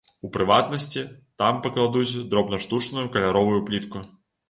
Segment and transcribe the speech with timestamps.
[0.27, 1.03] У прыватнасці,
[1.43, 4.07] там пакладуць дробнаштучную каляровую плітку.